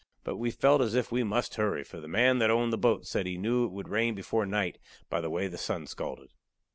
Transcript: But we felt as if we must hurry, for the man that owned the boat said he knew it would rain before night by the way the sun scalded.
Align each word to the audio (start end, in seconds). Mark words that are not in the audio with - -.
But 0.23 0.37
we 0.37 0.49
felt 0.49 0.81
as 0.81 0.95
if 0.95 1.11
we 1.11 1.23
must 1.23 1.57
hurry, 1.57 1.83
for 1.83 1.99
the 2.01 2.07
man 2.07 2.39
that 2.39 2.49
owned 2.49 2.73
the 2.73 2.77
boat 2.79 3.05
said 3.05 3.27
he 3.27 3.37
knew 3.37 3.65
it 3.65 3.71
would 3.71 3.87
rain 3.87 4.15
before 4.15 4.47
night 4.47 4.79
by 5.11 5.21
the 5.21 5.29
way 5.29 5.45
the 5.47 5.59
sun 5.59 5.85
scalded. 5.85 6.31